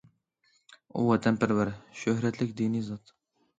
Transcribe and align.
ئۇ 0.93 1.03
ۋەتەنپەرۋەر، 1.09 1.73
شۆھرەتلىك 2.01 2.59
دىنىي 2.65 2.87
زات. 2.91 3.17